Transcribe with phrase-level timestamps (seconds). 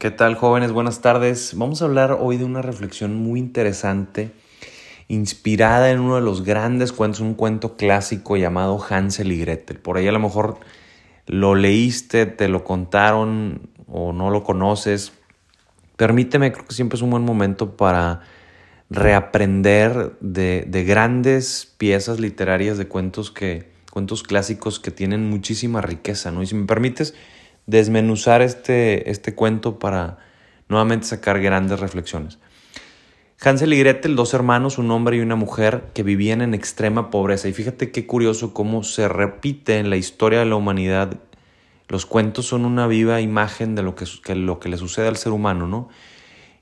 [0.00, 0.72] ¿Qué tal jóvenes?
[0.72, 1.52] Buenas tardes.
[1.54, 4.30] Vamos a hablar hoy de una reflexión muy interesante,
[5.08, 9.78] inspirada en uno de los grandes cuentos, un cuento clásico llamado Hansel y Gretel.
[9.78, 10.56] Por ahí a lo mejor
[11.26, 15.12] lo leíste, te lo contaron o no lo conoces.
[15.98, 18.22] Permíteme, creo que siempre es un buen momento para
[18.88, 26.30] reaprender de, de grandes piezas literarias de cuentos que cuentos clásicos que tienen muchísima riqueza,
[26.30, 26.42] ¿no?
[26.42, 27.14] Y si me permites,
[27.66, 30.18] desmenuzar este, este cuento para
[30.68, 32.38] nuevamente sacar grandes reflexiones.
[33.42, 37.48] Hansel y Gretel, dos hermanos, un hombre y una mujer que vivían en extrema pobreza.
[37.48, 41.16] Y fíjate qué curioso cómo se repite en la historia de la humanidad.
[41.88, 44.04] Los cuentos son una viva imagen de lo que,
[44.34, 45.88] lo que le sucede al ser humano, ¿no?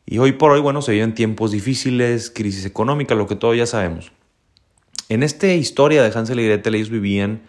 [0.06, 3.66] Y hoy por hoy, bueno, se viven tiempos difíciles, crisis económica, lo que todos ya
[3.66, 4.12] sabemos.
[5.08, 7.42] En esta historia de Hansel y Gretel, ellos vivían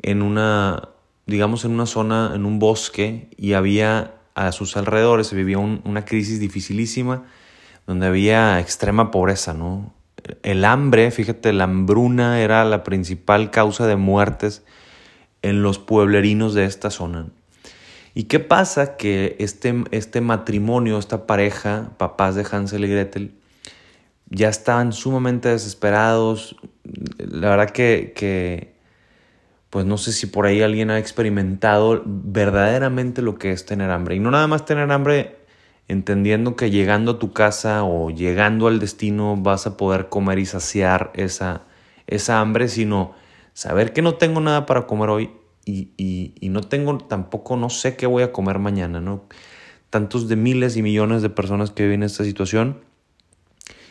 [0.00, 0.88] en una
[1.26, 6.04] digamos, en una zona, en un bosque, y había a sus alrededores, se vivía una
[6.04, 7.24] crisis dificilísima,
[7.86, 9.94] donde había extrema pobreza, ¿no?
[10.42, 14.64] El hambre, fíjate, la hambruna era la principal causa de muertes
[15.42, 17.26] en los pueblerinos de esta zona.
[18.14, 18.96] ¿Y qué pasa?
[18.96, 23.34] Que este, este matrimonio, esta pareja, papás de Hansel y Gretel,
[24.30, 26.56] ya estaban sumamente desesperados.
[27.18, 28.73] La verdad que, que
[29.74, 34.14] pues no sé si por ahí alguien ha experimentado verdaderamente lo que es tener hambre.
[34.14, 35.38] Y no nada más tener hambre
[35.88, 40.46] entendiendo que llegando a tu casa o llegando al destino vas a poder comer y
[40.46, 41.62] saciar esa,
[42.06, 43.16] esa hambre, sino
[43.52, 45.30] saber que no tengo nada para comer hoy
[45.64, 49.24] y, y, no tengo tampoco, no sé qué voy a comer mañana, ¿no?
[49.90, 52.78] Tantos de miles y millones de personas que viven esta situación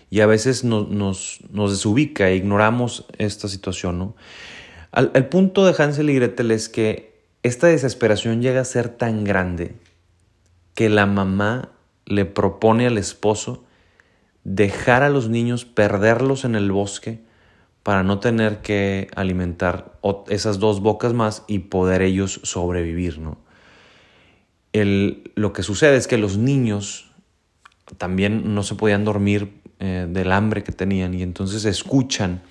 [0.09, 4.15] y a veces nos, nos, nos desubica e ignoramos esta situación, ¿no?
[4.95, 9.75] El punto de Hansel y Gretel es que esta desesperación llega a ser tan grande
[10.75, 11.69] que la mamá
[12.05, 13.63] le propone al esposo
[14.43, 17.21] dejar a los niños, perderlos en el bosque
[17.83, 19.99] para no tener que alimentar
[20.29, 23.37] esas dos bocas más y poder ellos sobrevivir, ¿no?
[24.73, 27.11] lo que sucede es que los niños
[27.97, 32.41] también no se podían dormir eh, del hambre que tenían y entonces escuchan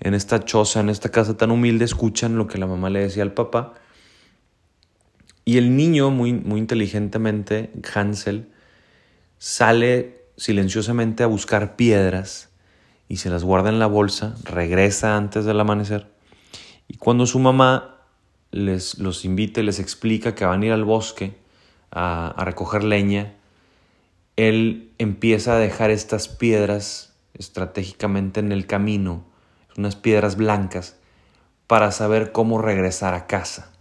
[0.00, 3.22] en esta choza, en esta casa tan humilde, escuchan lo que la mamá le decía
[3.22, 3.74] al papá.
[5.44, 8.48] Y el niño, muy, muy inteligentemente, Hansel,
[9.38, 12.48] sale silenciosamente a buscar piedras
[13.08, 16.06] y se las guarda en la bolsa, regresa antes del amanecer.
[16.88, 17.96] Y cuando su mamá
[18.52, 21.36] les, los invita y les explica que van a ir al bosque
[21.90, 23.34] a, a recoger leña,
[24.36, 29.29] él empieza a dejar estas piedras estratégicamente en el camino
[29.80, 30.96] unas piedras blancas,
[31.66, 33.72] para saber cómo regresar a casa.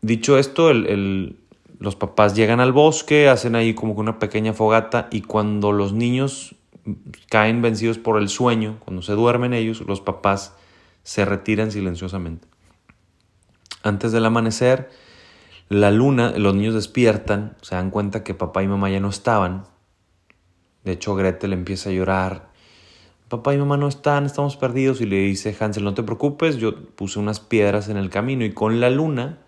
[0.00, 5.22] Dicho esto, los papás llegan al bosque, hacen ahí como que una pequeña fogata y
[5.22, 6.56] cuando los niños
[7.30, 10.54] caen vencidos por el sueño, cuando se duermen ellos, los papás
[11.02, 12.46] se retiran silenciosamente.
[13.82, 14.90] Antes del amanecer,
[15.68, 19.64] la luna, los niños despiertan, se dan cuenta que papá y mamá ya no estaban.
[20.84, 22.53] De hecho, Gretel empieza a llorar
[23.28, 25.00] papá y mamá no están, estamos perdidos.
[25.00, 28.52] Y le dice Hansel, no te preocupes, yo puse unas piedras en el camino y
[28.52, 29.38] con la luna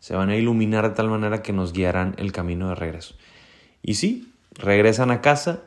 [0.00, 3.14] se van a iluminar de tal manera que nos guiarán el camino de regreso.
[3.82, 5.62] Y sí, regresan a casa,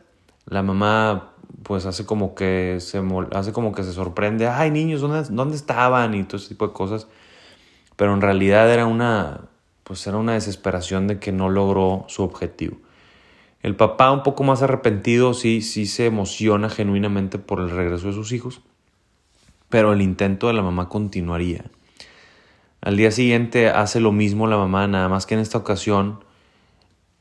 [0.45, 1.33] la mamá
[1.63, 3.01] pues hace como que se,
[3.33, 6.13] hace como que se sorprende, ay niños, ¿dónde, ¿dónde estaban?
[6.13, 7.07] Y todo ese tipo de cosas.
[7.95, 9.41] Pero en realidad era una,
[9.83, 12.77] pues era una desesperación de que no logró su objetivo.
[13.61, 18.13] El papá, un poco más arrepentido, sí, sí se emociona genuinamente por el regreso de
[18.13, 18.61] sus hijos,
[19.69, 21.65] pero el intento de la mamá continuaría.
[22.81, 26.23] Al día siguiente hace lo mismo la mamá, nada más que en esta ocasión,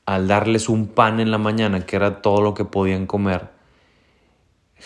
[0.06, 3.50] al darles un pan en la mañana, que era todo lo que podían comer,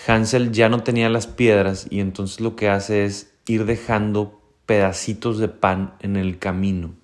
[0.06, 5.38] Hansel ya no tenía las piedras y entonces lo que hace es ir dejando pedacitos
[5.38, 6.94] de pan en el camino.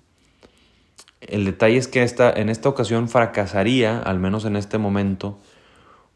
[1.31, 5.39] El detalle es que esta, en esta ocasión fracasaría, al menos en este momento,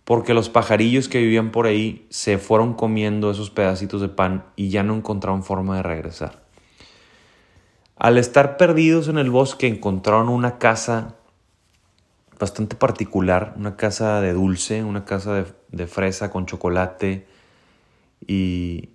[0.03, 4.67] porque los pajarillos que vivían por ahí se fueron comiendo esos pedacitos de pan y
[4.69, 6.43] ya no encontraron forma de regresar.
[7.95, 11.15] Al estar perdidos en el bosque encontraron una casa
[12.37, 17.25] bastante particular, una casa de dulce, una casa de, de fresa con chocolate
[18.27, 18.89] y,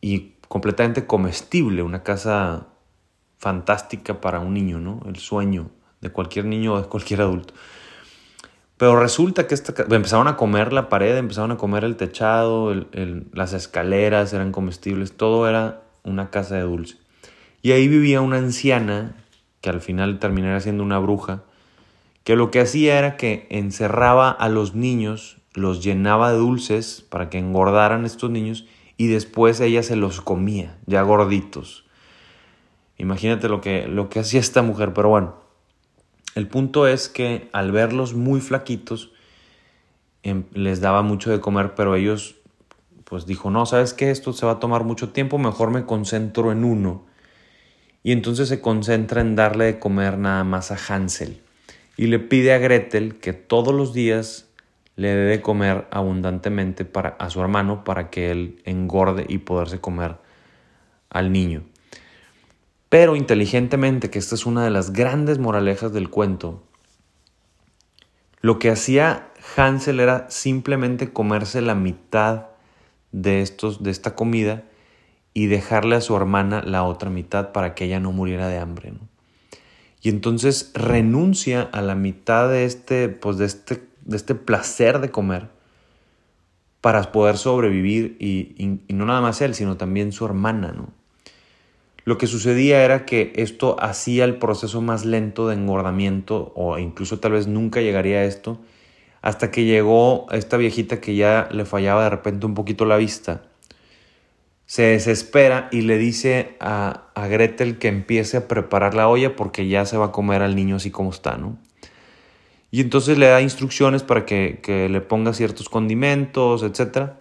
[0.00, 2.68] y completamente comestible, una casa
[3.38, 5.00] fantástica para un niño, ¿no?
[5.06, 7.54] El sueño de cualquier niño o de cualquier adulto.
[8.76, 12.74] Pero resulta que esta, empezaron a comer la pared, empezaron a comer el techado,
[13.32, 16.96] las escaleras eran comestibles, todo era una casa de dulce.
[17.62, 19.16] Y ahí vivía una anciana,
[19.62, 21.42] que al final terminaría siendo una bruja,
[22.22, 27.30] que lo que hacía era que encerraba a los niños, los llenaba de dulces para
[27.30, 28.66] que engordaran estos niños
[28.98, 31.85] y después ella se los comía, ya gorditos.
[32.98, 35.34] Imagínate lo que, lo que hacía esta mujer, pero bueno,
[36.34, 39.12] el punto es que al verlos muy flaquitos,
[40.22, 42.36] em, les daba mucho de comer, pero ellos,
[43.04, 44.10] pues dijo, no, ¿sabes qué?
[44.10, 47.06] Esto se va a tomar mucho tiempo, mejor me concentro en uno.
[48.02, 51.40] Y entonces se concentra en darle de comer nada más a Hansel.
[51.96, 54.46] Y le pide a Gretel que todos los días
[54.96, 59.80] le dé de comer abundantemente para, a su hermano para que él engorde y poderse
[59.80, 60.16] comer
[61.10, 61.64] al niño.
[62.88, 66.62] Pero inteligentemente, que esta es una de las grandes moralejas del cuento,
[68.40, 72.46] lo que hacía Hansel era simplemente comerse la mitad
[73.10, 74.64] de, estos, de esta comida
[75.34, 78.92] y dejarle a su hermana la otra mitad para que ella no muriera de hambre.
[80.00, 85.10] Y entonces renuncia a la mitad de este, pues de este, de este placer de
[85.10, 85.48] comer
[86.80, 88.54] para poder sobrevivir y,
[88.86, 90.95] y no nada más él, sino también su hermana, ¿no?
[92.06, 97.18] Lo que sucedía era que esto hacía el proceso más lento de engordamiento o incluso
[97.18, 98.60] tal vez nunca llegaría a esto
[99.22, 103.42] hasta que llegó esta viejita que ya le fallaba de repente un poquito la vista.
[104.66, 109.66] Se desespera y le dice a, a Gretel que empiece a preparar la olla porque
[109.66, 111.58] ya se va a comer al niño así como está, ¿no?
[112.70, 117.18] Y entonces le da instrucciones para que, que le ponga ciertos condimentos, etcétera.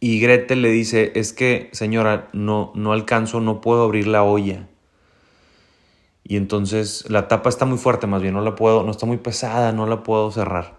[0.00, 4.68] Y Gretel le dice, es que señora, no, no alcanzo, no puedo abrir la olla.
[6.22, 9.16] Y entonces la tapa está muy fuerte, más bien no la puedo, no está muy
[9.16, 10.78] pesada, no la puedo cerrar.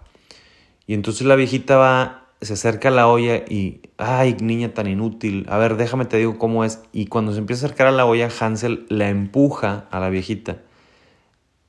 [0.86, 5.44] Y entonces la viejita va, se acerca a la olla y, ay, niña tan inútil,
[5.50, 6.80] a ver, déjame te digo cómo es.
[6.92, 10.58] Y cuando se empieza a acercar a la olla, Hansel la empuja a la viejita.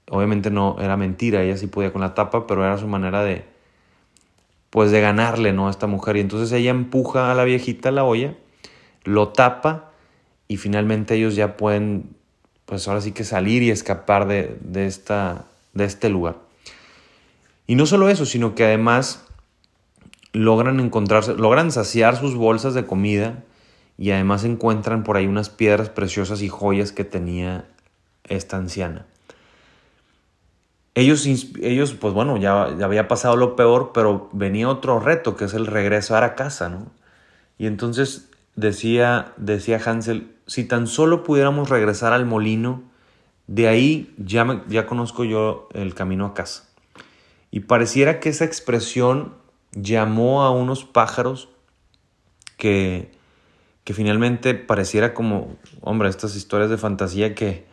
[0.10, 3.46] Obviamente no era mentira, ella sí podía con la tapa, pero era su manera de,
[4.72, 5.68] pues de ganarle, ¿no?
[5.68, 6.18] A esta mujer.
[6.18, 8.36] Y entonces ella empuja a la viejita a la olla,
[9.04, 9.92] lo tapa
[10.48, 12.16] y finalmente ellos ya pueden,
[12.66, 16.38] pues ahora sí que salir y escapar de, esta, de este lugar.
[17.68, 19.28] Y no solo eso, sino que además
[20.34, 23.44] logran encontrarse, logran saciar sus bolsas de comida
[23.98, 27.66] y además encuentran por ahí unas piedras preciosas y joyas que tenía
[28.24, 29.06] esta anciana.
[30.94, 35.54] Ellos, ellos, pues bueno, ya, había pasado lo peor, pero venía otro reto, que es
[35.54, 36.92] el regresar a casa, ¿no?
[37.58, 42.84] Y entonces decía, decía Hansel, si tan solo pudiéramos regresar al molino,
[43.48, 46.68] de ahí ya, ya conozco yo el camino a casa.
[47.52, 49.36] Y pareciera que esa expresión
[49.74, 51.50] llamó a unos pájaros
[52.58, 53.12] que,
[53.86, 57.71] que finalmente pareciera como, hombre, estas historias de fantasía que,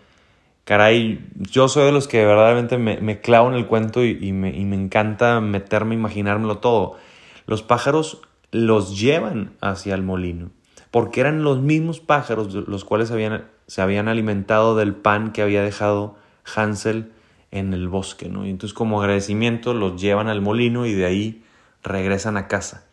[0.69, 4.51] caray, yo soy de los que verdaderamente me, me clavo en el cuento y, me,
[4.75, 6.99] encanta meterme, imaginármelo todo.
[7.47, 8.21] Los pájaros
[8.51, 10.51] los llevan hacia el molino,
[10.91, 15.63] porque eran los mismos pájaros los cuales habían, se habían alimentado del pan que había
[15.63, 16.17] dejado
[16.55, 17.13] Hansel
[17.51, 18.45] en el bosque, ¿no?
[18.45, 21.45] Y entonces como agradecimiento los llevan al molino y de ahí
[21.83, 22.85] regresan a casa.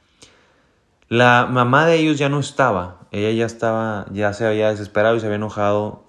[1.09, 5.19] La mamá de ellos ya no estaba, ella ya estaba, ya se había desesperado y
[5.19, 6.04] se había enojado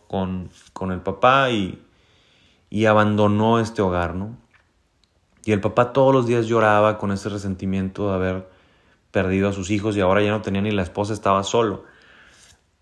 [0.73, 1.83] con, el papá y,
[2.71, 4.37] y abandonó este hogar, ¿no?
[5.45, 8.49] Y el papá todos los días lloraba con ese resentimiento de haber
[9.13, 11.85] perdido a sus hijos y ahora ya no tenía ni la esposa, estaba solo.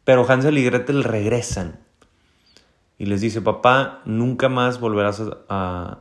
[0.05, 1.79] Pero Hansel y Gretel regresan
[2.99, 5.99] y les dice, papá, nunca más volverás a,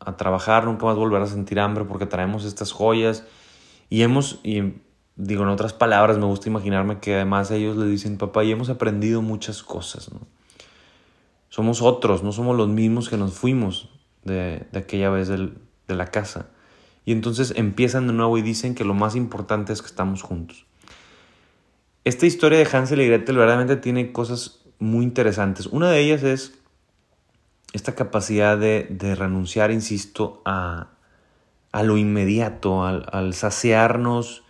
[0.00, 3.24] a, trabajar, nunca más volverás a sentir hambre porque traemos estas joyas.
[3.90, 4.74] Y hemos, y
[5.16, 8.70] digo en otras palabras, me gusta imaginarme que además ellos le dicen, papá, y hemos
[8.70, 10.20] aprendido muchas cosas, ¿no?
[11.58, 13.88] Somos otros, no somos los mismos que nos fuimos
[14.22, 15.50] de, aquella vez de
[15.88, 16.50] la casa.
[17.04, 20.66] Y entonces empiezan de nuevo y dicen que lo más importante es que estamos juntos.
[22.04, 25.66] Esta historia de Hansel y Gretel verdaderamente tiene cosas muy interesantes.
[25.66, 26.60] Una de ellas es
[27.72, 28.86] esta capacidad de,
[29.16, 30.90] renunciar, insisto, a,
[31.72, 34.44] lo inmediato, al, saciarnos,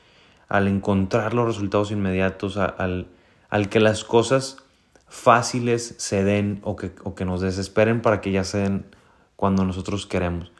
[0.46, 3.06] al encontrar los resultados inmediatos, al,
[3.48, 4.58] al que las cosas
[5.08, 8.86] fáciles se den o que, que nos desesperen para que ya se den
[9.36, 10.52] cuando nosotros queremos.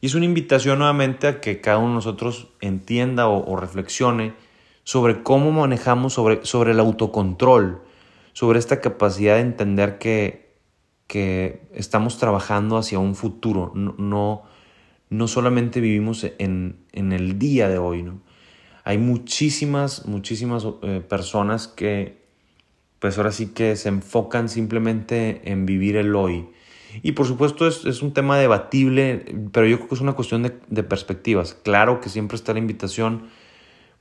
[0.00, 4.34] Y es una invitación nuevamente a que cada uno de nosotros entienda o, reflexione
[4.84, 7.82] sobre cómo manejamos, sobre, sobre, el autocontrol,
[8.32, 10.54] sobre esta capacidad de entender que,
[11.06, 14.44] que estamos trabajando hacia un futuro, no,
[15.10, 18.04] no, solamente vivimos en, en, el día de hoy.
[18.04, 18.20] ¿no?
[18.84, 22.17] Hay muchísimas, muchísimas eh, personas que
[22.98, 26.48] pues ahora sí que se enfocan simplemente en vivir el hoy.
[27.02, 30.82] Y por supuesto es, un tema debatible, pero yo creo que es una cuestión de,
[30.82, 31.54] perspectivas.
[31.54, 33.28] Claro que siempre está la invitación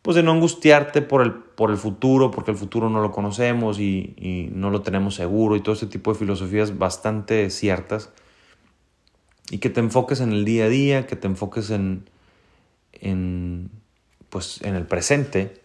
[0.01, 3.77] pues de no angustiarte por el, por el futuro, porque el futuro no lo conocemos
[3.79, 8.11] y, y no lo tenemos seguro y todo ese tipo de filosofías bastante ciertas.
[9.49, 12.09] Y que te enfoques en el día a día, que te enfoques en,
[12.93, 13.69] en,
[14.29, 15.61] pues, en el presente.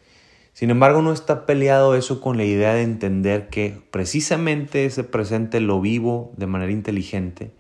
[0.53, 5.61] Sin embargo, no está peleado eso con la idea de entender que precisamente ese presente
[5.61, 7.53] lo vivo de manera inteligente,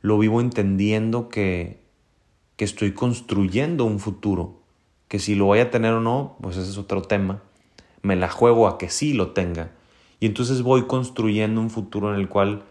[0.00, 1.80] lo vivo entendiendo que,
[2.56, 4.60] que estoy construyendo un futuro,
[5.08, 7.42] que si lo voy a tener o no, pues ese es otro tema.
[8.02, 9.72] Me la juego a que sí lo tenga.
[10.20, 12.62] Y entonces voy construyendo un futuro en el cual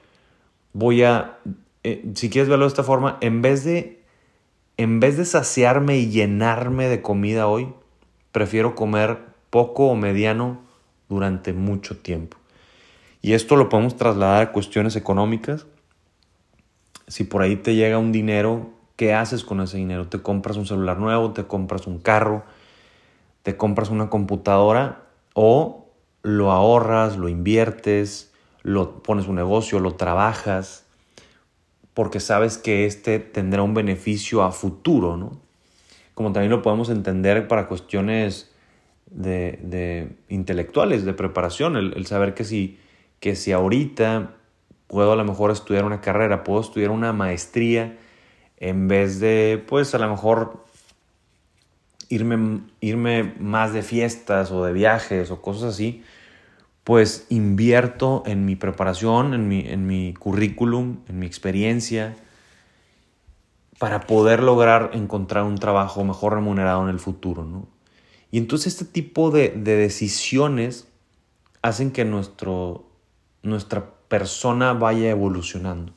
[0.73, 1.39] voy a,
[1.83, 3.99] eh, si quieres verlo de esta forma, en vez de
[4.79, 7.67] en vez de saciarme y llenarme de comida hoy,
[8.31, 10.61] prefiero comer poco o mediano
[11.07, 12.37] durante mucho tiempo.
[13.21, 15.65] Y esto lo podemos trasladar a cuestiones económicas.
[17.07, 20.07] Si por ahí te llega un dinero, ¿qué haces con ese dinero?
[20.07, 21.31] ¿Te compras un celular nuevo?
[21.31, 22.43] ¿Te compras un carro?
[23.43, 25.03] ¿Te compras una computadora?
[25.33, 25.89] ¿O
[26.21, 30.85] lo ahorras, lo inviertes, lo pones un negocio, lo trabajas?
[31.99, 35.41] porque sabes que este tendrá un beneficio a futuro, ¿no?
[36.13, 38.48] Como también lo podemos entender para cuestiones
[39.11, 42.79] de, intelectuales, de preparación, el, saber que si,
[43.19, 44.35] que si ahorita
[44.87, 47.97] puedo a lo mejor estudiar una carrera, puedo estudiar una maestría,
[48.57, 50.63] en vez de, pues a lo mejor
[52.09, 56.03] irme, irme más de fiestas o de viajes o cosas así,
[56.83, 62.15] pues invierto en mi preparación, en mi, en mi currículum, en mi experiencia,
[63.77, 67.45] para poder lograr encontrar un trabajo mejor remunerado en el futuro.
[67.45, 67.67] ¿no?
[68.31, 70.87] Y entonces este tipo de, decisiones
[71.61, 72.89] hacen que nuestro,
[73.43, 75.93] nuestra persona vaya evolucionando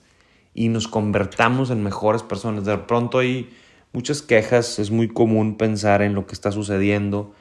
[0.54, 2.64] y nos convertamos en mejores personas.
[2.64, 3.50] De pronto hay
[3.92, 7.34] muchas quejas, es muy común pensar en lo que está sucediendo.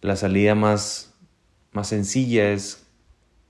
[0.00, 1.14] La salida más,
[1.72, 2.86] más sencilla es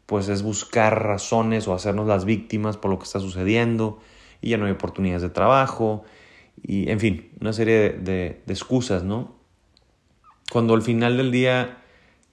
[0.06, 3.98] pues es buscar razones o hacernos las víctimas por lo que está sucediendo
[4.40, 6.04] y ya no hay oportunidades de trabajo
[6.62, 9.35] y en fin, una serie de, excusas, ¿no?
[10.50, 11.78] Cuando al final del día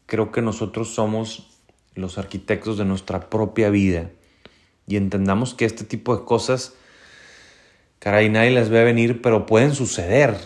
[0.06, 1.60] creo que nosotros somos
[1.96, 4.10] los arquitectos de nuestra propia vida
[4.88, 6.76] y entendamos que este tipo de cosas,
[8.00, 10.38] caray, nadie las ve venir, pero pueden suceder.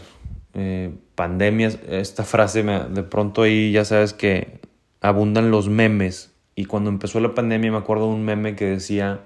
[0.54, 4.60] Eh, pandemias, esta frase de pronto ahí ya sabes que
[5.02, 9.22] abundan los memes y cuando empezó la pandemia me acuerdo de un meme que decía,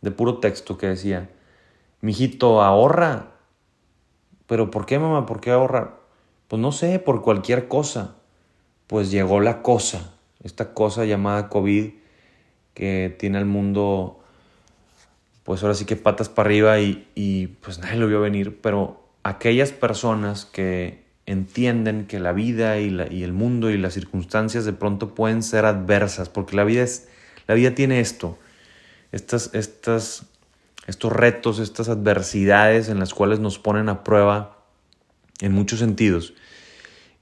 [0.00, 1.28] de puro texto, que decía,
[2.00, 3.32] mijito, ahorra.
[4.46, 5.26] Pero ¿por qué, mamá?
[5.26, 5.95] ¿Por qué ahorra?
[6.48, 8.16] Pues no sé, por cualquier cosa.
[8.86, 11.90] Pues llegó la cosa, esta cosa llamada COVID
[12.72, 14.20] que tiene al mundo,
[15.42, 19.00] pues ahora sí que patas para arriba y, y pues nadie lo vio venir, pero
[19.24, 24.64] aquellas personas que entienden que la vida y, la, y, el mundo y las circunstancias
[24.64, 27.08] de pronto pueden ser adversas, porque la vida, es,
[27.48, 28.38] la vida tiene esto,
[29.10, 30.26] estas, estas,
[30.86, 34.55] estos retos, estas adversidades en las cuales nos ponen a prueba
[35.40, 36.34] en muchos sentidos.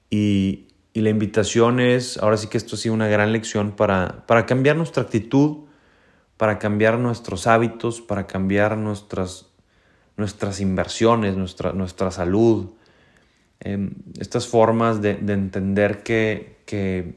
[0.09, 4.25] Y, y la invitación es, ahora sí que esto ha sido una gran lección para,
[4.27, 5.65] para cambiar nuestra actitud,
[6.37, 9.47] para cambiar nuestros hábitos, para cambiar nuestras,
[10.17, 12.69] nuestras inversiones, nuestra, nuestra salud,
[13.65, 17.15] Em, estas formas de, entender que,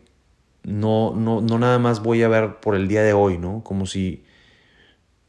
[0.62, 3.62] no, no, nada más voy a ver por el día de hoy, ¿no?
[3.64, 4.24] Como si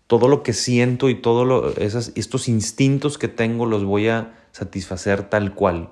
[0.08, 5.54] todo lo que siento y todos estos instintos que tengo los voy a satisfacer tal
[5.54, 5.90] cual,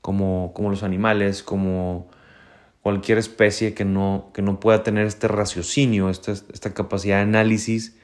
[0.00, 2.08] como, como los animales, como
[2.82, 7.98] cualquier especie que no, que no pueda tener este raciocinio, esta, esta capacidad de análisis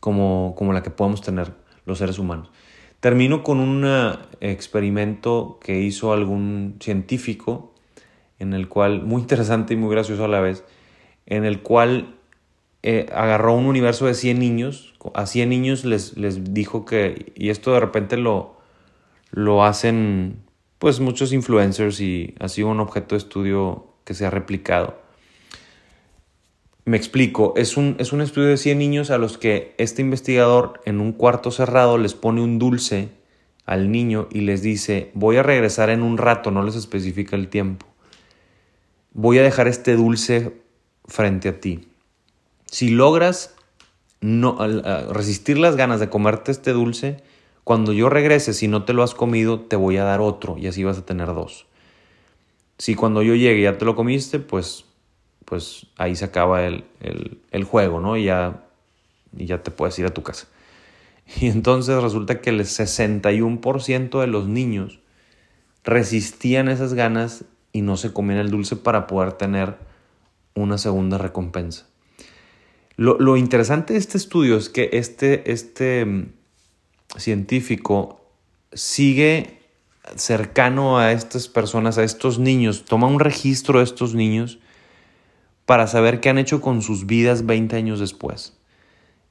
[0.00, 1.52] como, como la que podemos tener
[1.84, 2.50] los seres humanos.
[3.00, 7.74] Termino con un eh, experimento que hizo algún científico,
[8.38, 10.64] en el cual, muy interesante y muy gracioso a la vez,
[11.26, 12.17] en el cual
[12.82, 17.50] eh, agarró un universo de 100 niños, a 100 niños les, les dijo que, y
[17.50, 18.56] esto de repente lo,
[19.30, 20.42] lo hacen
[20.78, 25.08] pues muchos influencers y ha sido un objeto de estudio que se ha replicado
[26.88, 30.80] me explico, es un, es un estudio de 100 niños a los que este investigador
[30.86, 33.10] en un cuarto cerrado les pone un dulce
[33.66, 37.48] al niño y les dice, voy a regresar en un rato, no les especifica el
[37.48, 37.86] tiempo.
[39.12, 40.62] Voy a dejar este dulce
[41.04, 41.87] frente a ti.
[42.70, 43.54] Si logras
[44.20, 44.58] no,
[45.12, 47.22] resistir las ganas de comerte este dulce,
[47.64, 50.66] cuando yo regrese, si no te lo has comido, te voy a dar otro y
[50.66, 51.66] así vas a tener dos.
[52.78, 54.84] Si cuando yo llegue ya te lo comiste, pues
[55.48, 56.84] pues ahí se acaba el,
[57.64, 58.16] juego, ¿no?
[58.18, 58.64] Y ya,
[59.34, 60.46] y ya te puedes ir a tu casa.
[61.40, 65.00] Y entonces resulta que el 61% de los niños
[65.84, 69.76] resistían esas ganas y no se comían el dulce para poder tener
[70.54, 71.87] una segunda recompensa.
[72.98, 76.32] Lo, interesante de este estudio es que este, este mm,
[77.16, 78.20] científico
[78.72, 79.60] sigue
[80.16, 84.58] cercano a estas personas, a estos niños, toma un registro de estos niños
[85.64, 88.58] para saber qué han hecho con sus vidas 20 años después.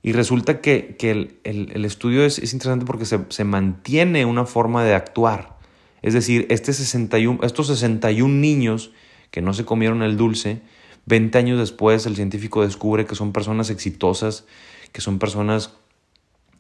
[0.02, 0.96] Y resulta que,
[1.44, 5.58] el, estudio es, interesante porque se, se, mantiene una forma de actuar.
[6.02, 8.92] Es decir, este 61, estos 61 niños
[9.30, 10.62] que no se comieron el dulce,
[11.08, 14.46] 20 años después el científico descubre que son personas exitosas,
[14.92, 15.74] que son personas,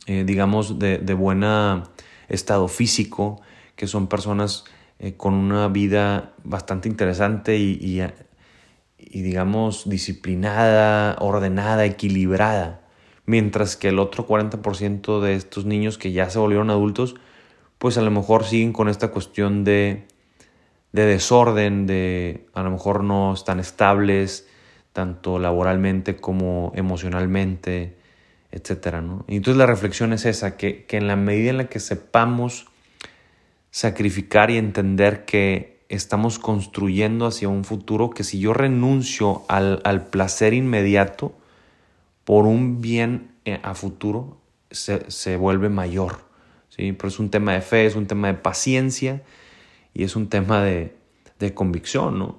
[0.08, 1.44] eh, digamos, de, de buen
[2.30, 3.42] estado físico,
[3.76, 4.64] que son personas
[5.00, 8.02] eh, con una vida bastante interesante y, y,
[8.98, 12.82] y, digamos, disciplinada, ordenada, equilibrada.
[13.26, 17.16] Mientras que el otro 40% de estos niños que ya se volvieron adultos,
[17.78, 20.08] pues a lo mejor siguen con esta cuestión de
[20.92, 24.48] de desorden, de a lo mejor no están estables,
[24.94, 27.96] tanto laboralmente como emocionalmente,
[28.52, 28.96] etc.
[29.02, 29.26] ¿no?
[29.28, 32.68] Y entonces la reflexión es esa, que, que, en la medida en la que sepamos
[33.70, 40.08] sacrificar y entender que estamos construyendo hacia un futuro, que si yo renuncio al, al
[40.08, 41.34] placer inmediato
[42.24, 44.38] por un bien eh, a futuro,
[44.72, 46.26] se, se vuelve mayor.
[46.70, 46.92] ¿sí?
[46.94, 49.22] Pero es un tema de fe, es un tema de paciencia
[49.98, 50.94] y es un tema de,
[51.56, 52.38] convicción, ¿no?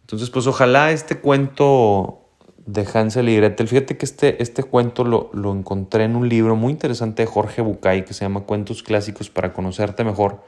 [0.00, 2.28] Entonces, pues ojalá este cuento
[2.66, 6.72] de Hansel y Gretel, fíjate que este, este cuento lo, encontré en un libro muy
[6.72, 10.42] interesante de Jorge Bucay que se llama Cuentos Clásicos para conocerte mejor.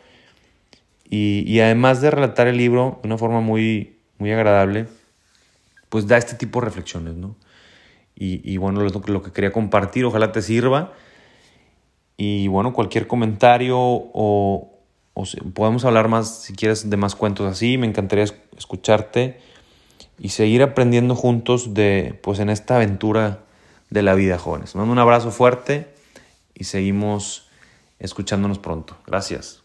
[1.09, 4.87] Y, además de relatar el libro de una forma muy, muy agradable,
[5.91, 7.37] pues da este tipo de reflexiones, ¿no?
[8.17, 10.93] Y, y bueno, lo, lo que quería compartir, ojalá te sirva.
[12.17, 14.72] Y bueno, cualquier comentario o,
[15.14, 17.79] o podemos hablar más, si quieres, de más cuentos así.
[17.79, 18.25] Me encantaría
[18.57, 19.40] escucharte
[20.18, 23.40] y seguir aprendiendo juntos de, pues, en esta aventura
[23.90, 24.75] de la vida, jóvenes.
[24.75, 25.92] mando un abrazo fuerte
[26.55, 27.48] y seguimos
[27.98, 28.96] escuchándonos pronto.
[29.07, 29.62] Gracias.